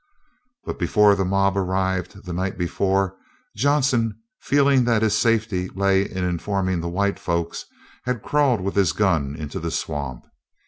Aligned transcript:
But 0.65 0.79
before 0.79 1.13
the 1.15 1.23
mob 1.25 1.55
arrived 1.55 2.25
the 2.25 2.33
night 2.33 2.57
before, 2.57 3.15
Johnson 3.55 4.19
feeling 4.39 4.83
that 4.85 5.03
his 5.03 5.15
safety 5.15 5.69
lay 5.75 6.01
in 6.01 6.23
informing 6.23 6.81
the 6.81 6.89
white 6.89 7.19
folks, 7.19 7.65
had 8.05 8.23
crawled 8.23 8.61
with 8.61 8.73
his 8.73 8.93
gun 8.93 9.35
into 9.35 9.59
the 9.59 9.69
swamp. 9.69 10.25